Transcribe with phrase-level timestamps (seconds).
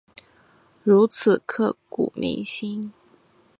[0.83, 2.91] 如此刻骨铭心